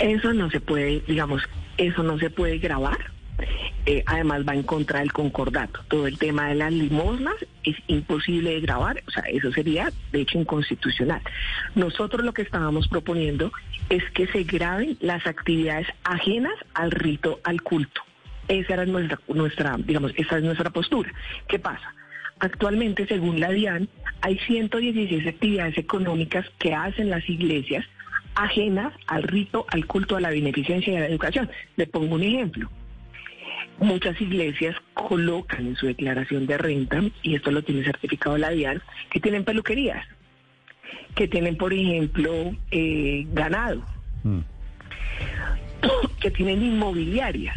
Eso 0.00 0.32
no 0.32 0.50
se 0.50 0.60
puede, 0.60 1.00
digamos, 1.06 1.42
eso 1.76 2.02
no 2.02 2.18
se 2.18 2.30
puede 2.30 2.58
grabar. 2.58 3.12
Eh, 3.86 4.02
además 4.06 4.42
va 4.48 4.54
en 4.54 4.62
contra 4.62 5.00
del 5.00 5.12
concordato. 5.12 5.80
Todo 5.88 6.06
el 6.06 6.18
tema 6.18 6.48
de 6.48 6.54
las 6.54 6.72
limosnas 6.72 7.34
es 7.64 7.76
imposible 7.86 8.54
de 8.54 8.60
grabar, 8.60 9.02
o 9.06 9.10
sea, 9.10 9.24
eso 9.24 9.52
sería 9.52 9.92
de 10.10 10.22
hecho 10.22 10.38
inconstitucional. 10.38 11.20
Nosotros 11.74 12.24
lo 12.24 12.32
que 12.32 12.42
estábamos 12.42 12.88
proponiendo 12.88 13.52
es 13.90 14.02
que 14.12 14.26
se 14.28 14.44
graben 14.44 14.96
las 15.00 15.26
actividades 15.26 15.88
ajenas 16.04 16.54
al 16.72 16.92
rito, 16.92 17.40
al 17.44 17.60
culto. 17.60 18.00
Esa 18.48 18.74
era 18.74 18.86
nuestra, 18.86 19.18
nuestra, 19.28 19.76
digamos, 19.78 20.12
esa 20.16 20.38
es 20.38 20.44
nuestra 20.44 20.70
postura. 20.70 21.12
¿Qué 21.48 21.58
pasa? 21.58 21.94
Actualmente, 22.40 23.06
según 23.06 23.40
la 23.40 23.50
DIAN, 23.50 23.88
hay 24.20 24.38
116 24.38 25.26
actividades 25.26 25.78
económicas 25.78 26.46
que 26.58 26.74
hacen 26.74 27.10
las 27.10 27.28
iglesias 27.28 27.84
ajenas 28.34 28.92
al 29.06 29.22
rito, 29.22 29.64
al 29.68 29.86
culto, 29.86 30.16
a 30.16 30.20
la 30.20 30.30
beneficencia 30.30 30.92
y 30.92 30.96
a 30.96 31.00
la 31.00 31.06
educación. 31.08 31.48
Le 31.76 31.86
pongo 31.86 32.16
un 32.16 32.22
ejemplo. 32.22 32.68
Muchas 33.78 34.20
iglesias 34.20 34.76
colocan 34.94 35.68
en 35.68 35.76
su 35.76 35.86
declaración 35.86 36.46
de 36.46 36.58
renta, 36.58 37.00
y 37.22 37.34
esto 37.34 37.50
lo 37.50 37.62
tiene 37.62 37.84
certificado 37.84 38.36
la 38.36 38.50
DIAN, 38.50 38.82
que 39.10 39.20
tienen 39.20 39.44
peluquerías, 39.44 40.06
que 41.14 41.28
tienen, 41.28 41.56
por 41.56 41.72
ejemplo, 41.72 42.54
eh, 42.70 43.26
ganado, 43.32 43.84
Mm. 44.22 44.40
que 46.20 46.30
tienen 46.30 46.62
inmobiliarias. 46.62 47.56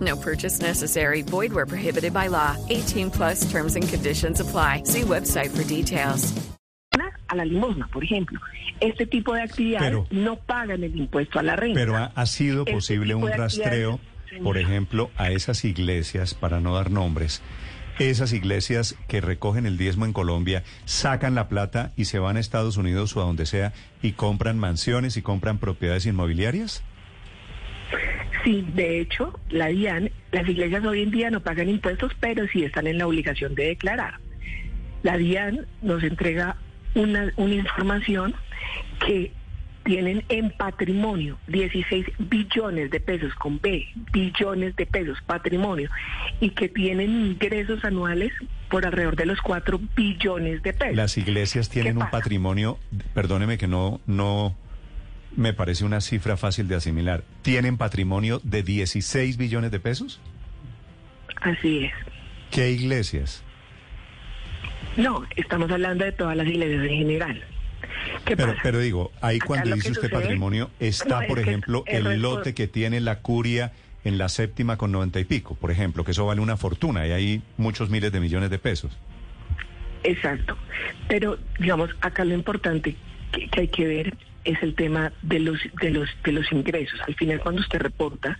No 0.00 0.16
purchase 0.16 0.60
necessary. 0.60 1.22
Void 1.22 1.52
where 1.52 1.66
prohibited 1.66 2.12
by 2.12 2.28
law. 2.28 2.56
18 2.68 3.10
plus 3.10 3.50
terms 3.50 3.74
and 3.74 3.88
conditions 3.88 4.40
apply. 4.40 4.82
See 4.84 5.02
website 5.02 5.50
for 5.50 5.64
details. 5.64 6.34
a 7.28 7.36
la 7.36 7.44
limosna, 7.44 7.88
por 7.88 8.02
ejemplo. 8.02 8.40
Este 8.80 9.06
tipo 9.06 9.34
de 9.34 9.42
actividades 9.42 9.86
Pero- 9.86 10.06
no 10.10 10.36
pagan 10.36 10.82
el 10.82 10.96
impuesto 10.96 11.38
a 11.38 11.42
la 11.42 11.56
renta. 11.56 11.78
Pero 11.78 11.96
ha, 11.96 12.06
ha 12.14 12.26
sido 12.26 12.60
Este 12.62 12.72
posible 12.72 13.14
un 13.14 13.28
rastreo, 13.28 14.00
por 14.42 14.56
ejemplo, 14.56 15.10
a 15.16 15.30
esas 15.30 15.64
iglesias, 15.64 16.34
para 16.34 16.60
no 16.60 16.74
dar 16.74 16.90
nombres, 16.90 17.42
esas 17.98 18.32
iglesias 18.32 18.96
que 19.08 19.20
recogen 19.20 19.66
el 19.66 19.76
diezmo 19.76 20.06
en 20.06 20.12
Colombia, 20.12 20.62
sacan 20.84 21.34
la 21.34 21.48
plata 21.48 21.92
y 21.96 22.06
se 22.06 22.18
van 22.18 22.36
a 22.36 22.40
Estados 22.40 22.76
Unidos 22.76 23.16
o 23.16 23.20
a 23.20 23.24
donde 23.24 23.44
sea 23.46 23.72
y 24.00 24.12
compran 24.12 24.58
mansiones 24.58 25.16
y 25.16 25.22
compran 25.22 25.58
propiedades 25.58 26.06
inmobiliarias? 26.06 26.82
Sí, 28.44 28.64
de 28.74 29.00
hecho, 29.00 29.38
la 29.50 29.66
DIAN, 29.66 30.10
las 30.32 30.48
iglesias 30.48 30.84
hoy 30.84 31.02
en 31.02 31.10
día 31.10 31.30
no 31.30 31.40
pagan 31.40 31.68
impuestos, 31.68 32.12
pero 32.20 32.46
sí 32.48 32.64
están 32.64 32.86
en 32.86 32.98
la 32.98 33.06
obligación 33.06 33.54
de 33.54 33.68
declarar. 33.68 34.20
La 35.02 35.16
DIAN 35.16 35.66
nos 35.82 36.02
entrega 36.02 36.56
una, 36.94 37.32
una 37.36 37.54
información 37.54 38.34
que 39.04 39.32
tienen 39.88 40.22
en 40.28 40.50
patrimonio 40.50 41.38
16 41.46 42.06
billones 42.18 42.90
de 42.90 43.00
pesos, 43.00 43.34
con 43.36 43.58
B, 43.58 43.86
billones 44.12 44.76
de 44.76 44.84
pesos, 44.84 45.18
patrimonio, 45.26 45.88
y 46.40 46.50
que 46.50 46.68
tienen 46.68 47.10
ingresos 47.10 47.82
anuales 47.84 48.32
por 48.68 48.84
alrededor 48.84 49.16
de 49.16 49.24
los 49.24 49.40
4 49.40 49.80
billones 49.96 50.62
de 50.62 50.74
pesos. 50.74 50.94
Las 50.94 51.16
iglesias 51.16 51.70
tienen 51.70 51.96
un 51.96 52.10
patrimonio, 52.10 52.78
perdóneme 53.14 53.56
que 53.56 53.66
no, 53.66 54.00
no 54.06 54.54
me 55.36 55.52
parece 55.52 55.84
una 55.84 56.00
cifra 56.00 56.36
fácil 56.36 56.68
de 56.68 56.76
asimilar. 56.76 57.22
¿Tienen 57.42 57.76
patrimonio 57.76 58.40
de 58.44 58.62
16 58.62 59.36
billones 59.36 59.70
de 59.70 59.80
pesos? 59.80 60.20
Así 61.40 61.84
es. 61.84 61.92
¿Qué 62.50 62.70
iglesias? 62.72 63.42
No, 64.96 65.24
estamos 65.36 65.70
hablando 65.70 66.04
de 66.04 66.12
todas 66.12 66.36
las 66.36 66.46
iglesias 66.46 66.82
en 66.84 66.88
general. 66.98 67.44
¿Qué 68.24 68.36
Pero, 68.36 68.50
pasa? 68.52 68.60
pero 68.62 68.78
digo, 68.80 69.12
ahí 69.20 69.36
Acá 69.36 69.46
cuando 69.46 69.74
dice 69.74 69.90
usted 69.92 70.02
sucede- 70.08 70.20
patrimonio, 70.20 70.70
está, 70.80 71.20
No, 71.22 71.26
por 71.28 71.38
ejemplo, 71.38 71.84
el 71.86 72.20
lote 72.20 72.54
que 72.54 72.66
tiene 72.66 73.00
la 73.00 73.20
curia 73.20 73.72
en 74.04 74.18
la 74.18 74.28
séptima 74.28 74.76
con 74.76 74.90
noventa 74.92 75.20
y 75.20 75.24
pico, 75.24 75.54
por 75.54 75.70
ejemplo, 75.70 76.04
que 76.04 76.12
eso 76.12 76.24
vale 76.26 76.40
una 76.40 76.56
fortuna 76.56 77.06
y 77.06 77.12
hay 77.12 77.42
muchos 77.56 77.90
miles 77.90 78.10
de 78.12 78.20
millones 78.20 78.50
de 78.50 78.58
pesos. 78.58 78.96
Exacto. 80.04 80.56
Pero, 81.08 81.38
digamos, 81.58 81.90
acá 82.00 82.24
lo 82.24 82.34
importante 82.34 82.96
que, 83.32 83.48
que 83.48 83.60
hay 83.60 83.68
que 83.68 83.84
ver 83.86 84.14
es 84.48 84.62
el 84.62 84.74
tema 84.74 85.12
de 85.22 85.40
los, 85.40 85.58
de 85.80 85.90
los, 85.90 86.08
de 86.24 86.32
los 86.32 86.50
ingresos. 86.52 86.98
Al 87.06 87.14
final, 87.14 87.38
cuando 87.40 87.60
usted 87.60 87.80
reporta 87.80 88.38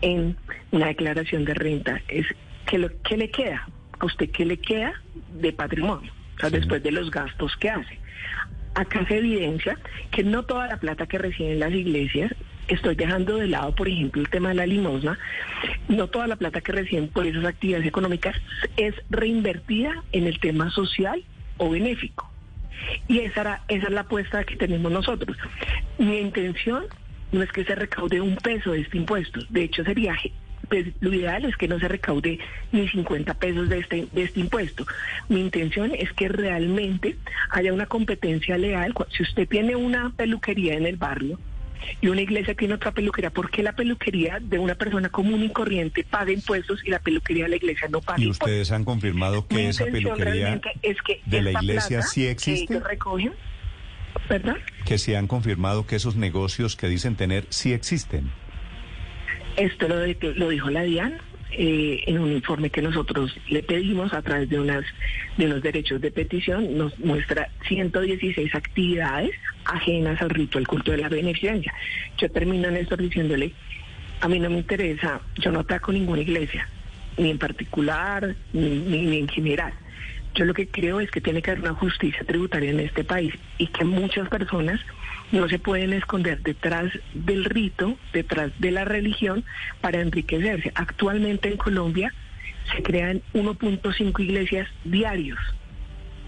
en 0.00 0.36
una 0.70 0.86
declaración 0.86 1.44
de 1.44 1.54
renta, 1.54 2.00
es 2.08 2.24
que 2.66 2.78
lo 2.78 2.88
que 3.02 3.16
le 3.16 3.30
queda, 3.30 3.68
a 3.98 4.04
usted 4.06 4.30
qué 4.30 4.44
le 4.46 4.58
queda 4.58 4.92
de 5.34 5.52
patrimonio, 5.52 6.12
o 6.36 6.40
sea, 6.40 6.50
Sí. 6.50 6.56
después 6.56 6.82
de 6.84 6.92
los 6.92 7.10
gastos 7.10 7.56
que 7.56 7.68
hace. 7.68 7.98
Acá 8.76 9.04
se 9.08 9.18
evidencia 9.18 9.76
que 10.12 10.22
no 10.22 10.44
toda 10.44 10.68
la 10.68 10.76
plata 10.76 11.06
que 11.06 11.18
reciben 11.18 11.58
las 11.58 11.72
iglesias, 11.72 12.32
estoy 12.68 12.94
dejando 12.94 13.36
de 13.36 13.48
lado, 13.48 13.74
por 13.74 13.88
ejemplo, 13.88 14.22
el 14.22 14.28
tema 14.28 14.50
de 14.50 14.54
la 14.54 14.66
limosna, 14.66 15.18
no 15.88 16.06
toda 16.06 16.28
la 16.28 16.36
plata 16.36 16.60
que 16.60 16.70
reciben 16.70 17.08
por 17.08 17.26
esas 17.26 17.44
actividades 17.44 17.88
económicas 17.88 18.36
es 18.76 18.94
reinvertida 19.10 20.04
en 20.12 20.28
el 20.28 20.38
tema 20.38 20.70
social 20.70 21.24
o 21.56 21.70
benéfico. 21.70 22.29
Y 23.08 23.20
esa, 23.20 23.40
era- 23.42 23.62
esa 23.68 23.86
es 23.86 23.92
la 23.92 24.02
apuesta 24.02 24.44
que 24.44 24.56
tenemos 24.56 24.90
nosotros. 24.90 25.36
Mi 25.98 26.18
intención 26.18 26.84
no 27.32 27.42
es 27.42 27.52
que 27.52 27.64
se 27.64 27.74
recaude 27.74 28.20
un 28.20 28.36
peso 28.36 28.72
de 28.72 28.80
este 28.80 28.96
impuesto, 28.96 29.40
de 29.48 29.62
hecho 29.64 29.84
sería... 29.84 30.16
Pues, 30.68 30.86
lo 31.00 31.12
ideal 31.12 31.44
es 31.46 31.56
que 31.56 31.66
no 31.66 31.80
se 31.80 31.88
recaude 31.88 32.38
ni 32.70 32.86
50 32.86 33.34
pesos 33.34 33.68
de 33.68 33.78
este, 33.78 34.06
de 34.12 34.22
este 34.22 34.38
impuesto. 34.38 34.86
Mi 35.28 35.40
intención 35.40 35.92
es 35.98 36.12
que 36.12 36.28
realmente 36.28 37.16
haya 37.50 37.72
una 37.72 37.86
competencia 37.86 38.56
leal. 38.56 38.94
Si 39.10 39.24
usted 39.24 39.48
tiene 39.48 39.74
una 39.74 40.10
peluquería 40.10 40.74
en 40.74 40.86
el 40.86 40.96
barrio 40.96 41.40
y 42.00 42.08
una 42.08 42.20
iglesia 42.22 42.54
tiene 42.54 42.74
otra 42.74 42.92
peluquería, 42.92 43.30
¿por 43.30 43.50
qué 43.50 43.62
la 43.62 43.72
peluquería 43.72 44.38
de 44.40 44.58
una 44.58 44.74
persona 44.74 45.08
común 45.08 45.42
y 45.44 45.50
corriente 45.50 46.04
paga 46.08 46.32
impuestos 46.32 46.80
y 46.84 46.90
la 46.90 46.98
peluquería 46.98 47.44
de 47.44 47.50
la 47.50 47.56
iglesia 47.56 47.88
no 47.90 48.00
paga 48.00 48.18
¿Y 48.20 48.24
impuestos? 48.24 48.46
ustedes 48.48 48.70
han 48.72 48.84
confirmado 48.84 49.46
Mi 49.48 49.56
que 49.56 49.68
esa 49.68 49.84
peluquería 49.86 50.60
es 50.82 50.96
que 51.02 51.20
de 51.26 51.42
la 51.42 51.52
iglesia 51.52 52.02
sí 52.02 52.22
que 52.22 52.30
existe? 52.30 52.74
ellos 52.74 52.84
recogen, 52.88 53.32
¿verdad? 54.28 54.56
Que 54.84 54.98
se 54.98 55.16
han 55.16 55.26
confirmado 55.26 55.86
que 55.86 55.96
esos 55.96 56.16
negocios 56.16 56.76
que 56.76 56.88
dicen 56.88 57.16
tener 57.16 57.46
sí 57.50 57.72
existen? 57.72 58.30
Esto 59.56 59.88
lo, 59.88 59.98
de- 59.98 60.16
lo 60.36 60.48
dijo 60.48 60.70
la 60.70 60.82
DIAN 60.82 61.14
eh, 61.52 62.02
en 62.06 62.18
un 62.18 62.32
informe 62.32 62.70
que 62.70 62.82
nosotros 62.82 63.36
le 63.48 63.62
pedimos 63.62 64.12
a 64.12 64.22
través 64.22 64.48
de, 64.48 64.58
unas, 64.60 64.84
de 65.36 65.46
unos 65.46 65.62
derechos 65.62 66.00
de 66.00 66.10
petición. 66.10 66.76
Nos 66.76 66.98
muestra 66.98 67.48
116 67.68 68.54
actividades 68.54 69.30
ajenas 69.64 70.20
al 70.22 70.30
rito, 70.30 70.58
al 70.58 70.66
culto 70.66 70.90
de 70.92 70.98
la 70.98 71.08
beneficencia. 71.08 71.74
Yo 72.18 72.28
termino 72.30 72.68
en 72.68 72.76
esto 72.76 72.96
diciéndole, 72.96 73.52
a 74.20 74.28
mí 74.28 74.38
no 74.38 74.50
me 74.50 74.58
interesa, 74.58 75.20
yo 75.36 75.50
no 75.50 75.60
ataco 75.60 75.92
ninguna 75.92 76.20
iglesia, 76.22 76.68
ni 77.16 77.30
en 77.30 77.38
particular, 77.38 78.34
ni, 78.52 78.68
ni- 78.68 79.06
ni 79.06 79.18
en 79.18 79.28
general. 79.28 79.72
Yo 80.34 80.44
lo 80.44 80.54
que 80.54 80.68
creo 80.68 81.00
es 81.00 81.10
que 81.10 81.20
tiene 81.20 81.42
que 81.42 81.50
haber 81.50 81.64
una 81.64 81.74
justicia 81.74 82.24
tributaria 82.24 82.70
en 82.70 82.80
este 82.80 83.04
país 83.04 83.34
y 83.58 83.66
que 83.66 83.84
muchas 83.84 84.28
personas 84.28 84.80
no 85.32 85.48
se 85.48 85.58
pueden 85.58 85.92
esconder 85.92 86.40
detrás 86.42 86.92
del 87.14 87.44
rito, 87.44 87.96
detrás 88.12 88.52
de 88.58 88.70
la 88.70 88.84
religión 88.84 89.44
para 89.80 90.00
enriquecerse. 90.00 90.72
Actualmente 90.74 91.48
en 91.48 91.56
Colombia 91.56 92.12
se 92.74 92.82
crean 92.82 93.22
1.5 93.34 94.20
iglesias 94.20 94.68
diarios. 94.84 95.38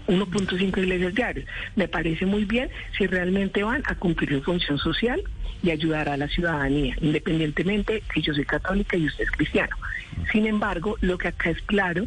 1.5 0.07 0.77
iglesias 0.79 1.13
diarios. 1.13 1.45
Me 1.75 1.87
parece 1.87 2.25
muy 2.25 2.43
bien 2.45 2.69
si 2.97 3.07
realmente 3.07 3.63
van 3.63 3.83
a 3.85 3.95
cumplir 3.95 4.31
su 4.31 4.43
función 4.43 4.77
social 4.77 5.21
y 5.61 5.71
ayudar 5.71 6.09
a 6.09 6.17
la 6.17 6.27
ciudadanía, 6.27 6.95
independientemente 6.99 8.03
si 8.13 8.21
yo 8.21 8.33
soy 8.33 8.43
católica 8.43 8.97
y 8.97 9.05
usted 9.05 9.23
es 9.23 9.31
cristiano. 9.31 9.75
Sin 10.31 10.45
embargo, 10.45 10.97
lo 10.99 11.17
que 11.17 11.29
acá 11.29 11.51
es 11.51 11.61
claro 11.61 12.05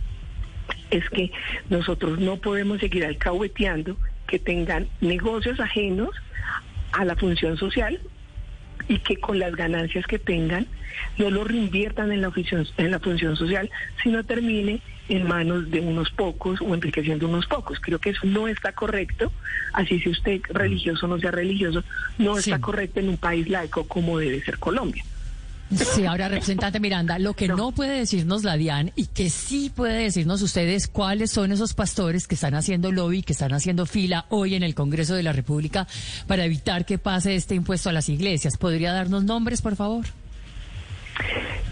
es 0.90 1.08
que 1.10 1.30
nosotros 1.70 2.18
no 2.18 2.36
podemos 2.36 2.80
seguir 2.80 3.04
alcahueteando 3.04 3.96
que 4.26 4.38
tengan 4.38 4.88
negocios 5.00 5.60
ajenos 5.60 6.10
a 6.92 7.04
la 7.04 7.16
función 7.16 7.56
social 7.56 8.00
y 8.88 8.98
que 8.98 9.16
con 9.16 9.38
las 9.38 9.54
ganancias 9.56 10.06
que 10.06 10.18
tengan 10.18 10.66
no 11.18 11.30
lo 11.30 11.44
reinviertan 11.44 12.12
en 12.12 12.22
la 12.22 12.30
función, 12.30 12.66
en 12.78 12.90
la 12.90 12.98
función 13.00 13.36
social, 13.36 13.70
sino 14.02 14.24
termine 14.24 14.80
en 15.08 15.26
manos 15.26 15.70
de 15.70 15.80
unos 15.80 16.10
pocos 16.10 16.60
o 16.60 16.74
enriqueciendo 16.74 17.28
unos 17.28 17.46
pocos. 17.46 17.78
Creo 17.80 17.98
que 17.98 18.10
eso 18.10 18.20
no 18.24 18.48
está 18.48 18.72
correcto, 18.72 19.32
así 19.72 20.00
si 20.00 20.08
usted 20.08 20.40
religioso 20.50 21.06
o 21.06 21.08
no 21.08 21.18
sea 21.18 21.30
religioso, 21.30 21.84
no 22.18 22.34
Sí. 22.36 22.50
está 22.50 22.60
correcto 22.60 23.00
en 23.00 23.08
un 23.10 23.16
país 23.16 23.48
laico 23.48 23.86
como 23.86 24.18
debe 24.18 24.42
ser 24.42 24.58
Colombia. 24.58 25.04
Sí, 25.74 26.06
ahora, 26.06 26.28
representante 26.28 26.78
Miranda, 26.78 27.18
lo 27.18 27.34
que 27.34 27.48
no. 27.48 27.72
puede 27.72 27.98
decirnos 27.98 28.44
la 28.44 28.56
DIAN 28.56 28.92
y 28.94 29.06
que 29.06 29.30
sí 29.30 29.70
puede 29.74 30.04
decirnos 30.04 30.40
ustedes 30.42 30.86
cuáles 30.86 31.30
son 31.32 31.50
esos 31.50 31.74
pastores 31.74 32.28
que 32.28 32.36
están 32.36 32.54
haciendo 32.54 32.92
lobby, 32.92 33.22
que 33.22 33.32
están 33.32 33.52
haciendo 33.52 33.84
fila 33.84 34.26
hoy 34.28 34.54
en 34.54 34.62
el 34.62 34.74
Congreso 34.74 35.14
de 35.14 35.24
la 35.24 35.32
República 35.32 35.88
para 36.28 36.44
evitar 36.44 36.84
que 36.86 36.98
pase 36.98 37.34
este 37.34 37.56
impuesto 37.56 37.88
a 37.90 37.92
las 37.92 38.08
iglesias. 38.08 38.56
¿Podría 38.56 38.92
darnos 38.92 39.24
nombres, 39.24 39.60
por 39.60 39.74
favor? 39.74 40.06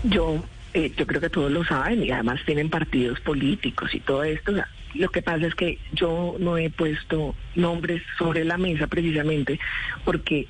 Yo 0.03 0.43
eh, 0.75 0.93
yo 0.97 1.07
creo 1.07 1.21
que 1.21 1.31
todos 1.31 1.53
lo 1.53 1.65
saben 1.65 2.03
y 2.03 2.11
además 2.11 2.41
tienen 2.45 2.69
partidos 2.69 3.21
políticos 3.21 3.95
y 3.95 4.01
todo 4.01 4.25
esto. 4.25 4.53
Lo 4.95 5.09
que 5.09 5.23
pasa 5.23 5.47
es 5.47 5.55
que 5.55 5.79
yo 5.93 6.35
no 6.41 6.59
he 6.59 6.69
puesto 6.69 7.37
nombres 7.55 8.03
sobre 8.19 8.45
la 8.45 8.59
mesa 8.59 8.89
precisamente 8.89 9.61
porque 10.05 10.49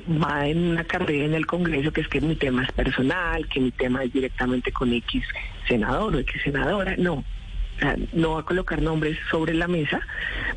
va 0.00 0.46
en 0.48 0.58
una 0.58 0.84
carrera 0.84 1.24
en 1.24 1.34
el 1.34 1.46
Congreso 1.46 1.92
que 1.92 2.00
es 2.00 2.08
que 2.08 2.20
mi 2.20 2.36
tema 2.36 2.64
es 2.64 2.72
personal, 2.72 3.48
que 3.48 3.60
mi 3.60 3.70
tema 3.70 4.02
es 4.04 4.12
directamente 4.12 4.72
con 4.72 4.92
X 4.92 5.22
senador 5.68 6.14
o 6.14 6.18
X 6.18 6.42
senadora. 6.42 6.94
No, 6.98 7.14
o 7.14 7.78
sea, 7.80 7.96
no 8.12 8.34
va 8.34 8.40
a 8.40 8.44
colocar 8.44 8.80
nombres 8.82 9.18
sobre 9.30 9.52
la 9.54 9.66
mesa 9.66 10.00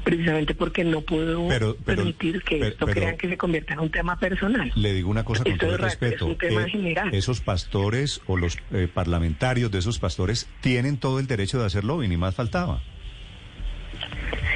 precisamente 0.04 0.54
porque 0.54 0.84
no 0.84 1.02
puedo 1.02 1.48
Pero- 1.48 1.76
pero- 1.84 1.98
permitir 2.04 2.42
que 2.44 2.58
pero- 2.58 2.68
esto 2.72 2.86
crean 2.88 3.18
que 3.18 3.28
se 3.30 3.38
convierta 3.38 3.74
en 3.74 3.80
un 3.80 3.90
tema 3.90 4.18
personal. 4.20 4.72
Le 4.76 4.94
digo 4.94 5.10
una 5.10 5.24
cosa 5.24 5.44
con 5.44 5.52
Esto 5.54 5.66
todo 5.66 5.76
el 5.76 5.82
ra- 5.82 5.88
es 5.88 6.00
respeto. 6.00 6.26
un 6.28 6.38
tema 6.38 6.64
eh, 6.64 6.70
general. 6.70 7.14
esos 7.14 7.42
pastores 7.42 8.22
o 8.28 8.38
los 8.38 8.58
eh, 8.72 8.88
parlamentarios 8.94 9.72
de 9.72 9.80
esos 9.80 9.98
pastores 10.00 10.48
tienen 10.62 10.98
todo 10.98 11.20
el 11.20 11.28
derecho 11.28 11.60
de 11.60 11.66
hacerlo 11.66 12.04
y 12.04 12.08
ni 12.08 12.18
más 12.18 12.36
faltaba. 12.36 12.82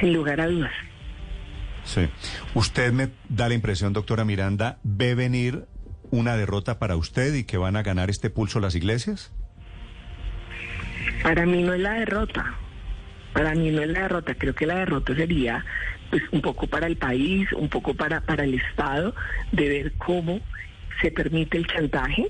Sin 0.00 0.12
lugar 0.12 0.40
a 0.40 0.46
dudas. 0.48 0.72
Sí. 1.84 2.08
¿Usted 2.54 2.92
me 2.92 3.10
da 3.28 3.48
la 3.48 3.54
impresión, 3.54 3.92
doctora 3.92 4.24
Miranda, 4.24 4.78
ve 4.82 5.14
venir 5.14 5.66
una 6.10 6.36
derrota 6.36 6.78
para 6.78 6.96
usted 6.96 7.34
y 7.34 7.44
que 7.44 7.56
van 7.56 7.76
a 7.76 7.82
ganar 7.82 8.10
este 8.10 8.30
pulso 8.30 8.60
las 8.60 8.74
iglesias? 8.74 9.32
Para 11.22 11.46
mí 11.46 11.62
no 11.62 11.74
es 11.74 11.80
la 11.80 11.94
derrota. 11.94 12.54
Para 13.32 13.54
mí 13.54 13.70
no 13.70 13.82
es 13.82 13.88
la 13.88 14.02
derrota. 14.02 14.34
Creo 14.34 14.54
que 14.54 14.66
la 14.66 14.76
derrota 14.76 15.14
sería 15.14 15.64
pues 16.10 16.22
un 16.30 16.42
poco 16.42 16.66
para 16.66 16.86
el 16.86 16.96
país, 16.96 17.50
un 17.52 17.68
poco 17.68 17.94
para, 17.94 18.20
para 18.20 18.44
el 18.44 18.54
Estado, 18.54 19.14
de 19.50 19.68
ver 19.68 19.92
cómo 19.94 20.40
se 21.00 21.10
permite 21.10 21.56
el 21.56 21.66
chantaje, 21.66 22.28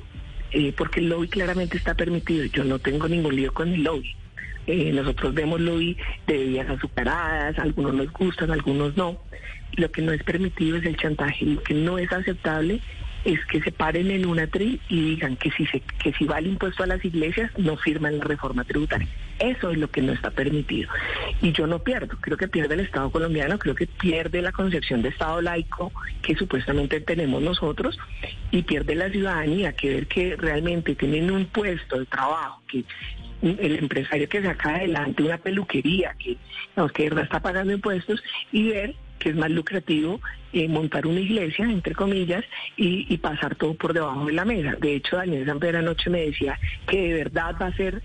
eh, 0.53 0.73
porque 0.77 1.01
el 1.01 1.09
lobby 1.09 1.27
claramente 1.27 1.77
está 1.77 1.95
permitido. 1.95 2.45
Yo 2.45 2.63
no 2.63 2.79
tengo 2.79 3.09
ningún 3.09 3.35
lío 3.35 3.53
con 3.53 3.69
el 3.69 3.83
lobby. 3.83 4.15
Eh, 4.67 4.93
nosotros 4.93 5.35
vemos 5.35 5.61
lobby 5.61 5.97
de 6.27 6.39
bebidas 6.39 6.71
azucaradas, 6.71 7.59
algunos 7.59 7.95
nos 7.95 8.13
gustan, 8.13 8.51
algunos 8.51 8.97
no. 8.97 9.19
Lo 9.75 9.91
que 9.91 10.03
no 10.03 10.13
es 10.13 10.23
permitido 10.23 10.77
es 10.77 10.85
el 10.85 10.97
chantaje. 10.97 11.47
Lo 11.47 11.63
que 11.63 11.75
no 11.75 11.99
es 11.99 12.13
aceptable 12.13 12.81
es 13.25 13.45
que 13.47 13.61
se 13.63 13.71
paren 13.71 14.11
en 14.11 14.27
un 14.27 14.41
atril 14.41 14.81
y 14.89 15.01
digan 15.01 15.37
que 15.37 15.51
si 15.53 15.65
se, 15.67 15.81
que 16.03 16.13
si 16.13 16.25
va 16.25 16.39
el 16.39 16.49
impuesto 16.49 16.83
a 16.83 16.87
las 16.87 17.05
iglesias 17.05 17.51
no 17.57 17.77
firman 17.77 18.19
la 18.19 18.25
reforma 18.25 18.65
tributaria. 18.65 19.09
Eso 19.39 19.71
es 19.71 19.79
lo 19.79 19.91
que 19.91 20.03
no 20.03 20.13
está 20.13 20.31
permitido. 20.31 20.91
Y 21.41 21.53
yo 21.53 21.67
no 21.67 21.81
pierdo, 21.81 22.17
creo 22.21 22.37
que 22.37 22.49
pierde 22.49 22.75
el 22.75 22.81
Estado 22.81 23.11
colombiano, 23.11 23.59
creo 23.59 23.75
que 23.75 23.87
pierde 23.87 24.43
la 24.43 24.53
concepción 24.53 25.03
de 25.03 25.11
Estado 25.11 25.41
laico 25.41 25.93
que 26.23 26.35
supuestamente 26.37 27.01
tenemos 27.01 27.43
nosotros 27.43 27.99
y 28.51 28.63
pierde 28.63 28.95
la 28.95 29.11
ciudadanía 29.11 29.73
que 29.73 29.91
ver 29.91 30.07
que 30.07 30.37
realmente 30.37 30.95
tienen 30.95 31.31
un 31.31 31.47
puesto 31.47 31.99
de 31.99 32.07
trabajo, 32.07 32.63
que 32.69 32.85
el 33.43 33.79
empresario 33.79 34.29
que 34.29 34.43
saca 34.43 34.77
adelante 34.77 35.23
una 35.23 35.39
peluquería, 35.39 36.15
que, 36.19 36.37
digamos, 36.71 36.93
de 36.93 37.05
verdad 37.05 37.25
está 37.25 37.41
pagando 37.41 37.73
impuestos, 37.73 38.23
y 38.53 38.71
ver 38.71 38.95
que 39.19 39.31
es 39.31 39.37
más 39.37 39.51
lucrativo 39.51 40.21
eh, 40.53 40.69
montar 40.69 41.07
una 41.07 41.21
iglesia, 41.21 41.65
entre 41.65 41.95
comillas, 41.95 42.45
y, 42.77 43.07
y 43.13 43.19
pasar 43.19 43.55
todo 43.55 43.75
por 43.75 43.93
debajo 43.93 44.27
de 44.27 44.33
la 44.33 44.45
mesa. 44.45 44.77
De 44.81 44.97
hecho, 44.97 45.17
Daniel 45.17 45.47
Samper 45.47 45.77
anoche 45.77 46.11
me 46.11 46.23
decía 46.23 46.59
que 46.87 47.01
de 47.01 47.15
verdad 47.15 47.55
va 47.61 47.67
a 47.67 47.77
ser 47.77 48.03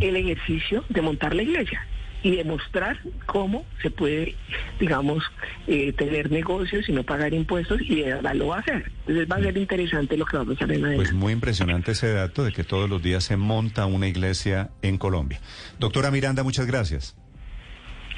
el 0.00 0.16
ejercicio 0.16 0.84
de 0.88 1.02
montar 1.02 1.34
la 1.34 1.42
iglesia 1.42 1.86
y 2.22 2.36
demostrar 2.36 2.98
cómo 3.26 3.64
se 3.82 3.90
puede, 3.90 4.34
digamos, 4.80 5.24
eh, 5.66 5.92
tener 5.92 6.30
negocios 6.30 6.88
y 6.88 6.92
no 6.92 7.04
pagar 7.04 7.32
impuestos, 7.32 7.80
y 7.82 8.02
de 8.02 8.14
verdad 8.14 8.34
lo 8.34 8.48
va 8.48 8.56
a 8.56 8.60
hacer. 8.60 8.90
Entonces 9.00 9.28
va 9.30 9.36
a 9.36 9.42
ser 9.42 9.56
interesante 9.56 10.16
lo 10.16 10.26
que 10.26 10.36
va 10.36 10.42
a 10.42 10.46
pasar 10.46 10.70
en 10.70 10.84
adelante. 10.84 10.96
Pues 10.96 11.12
muy 11.12 11.32
impresionante 11.32 11.92
ese 11.92 12.12
dato 12.12 12.44
de 12.44 12.52
que 12.52 12.64
todos 12.64 12.90
los 12.90 13.02
días 13.02 13.24
se 13.24 13.36
monta 13.36 13.86
una 13.86 14.08
iglesia 14.08 14.70
en 14.82 14.98
Colombia. 14.98 15.40
Doctora 15.78 16.10
Miranda, 16.10 16.42
muchas 16.42 16.66
gracias. 16.66 17.16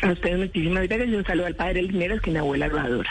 A 0.03 0.13
ustedes 0.13 0.39
muchísimas 0.39 0.89
gracias 0.89 1.09
y 1.11 1.15
un 1.15 1.25
saludo 1.25 1.47
al 1.47 1.57
padre 1.57 1.83
Lineros, 1.83 2.21
que 2.23 2.31
es 2.31 2.35
mi 2.35 2.39
abuela 2.39 2.69
grabadora. 2.69 3.11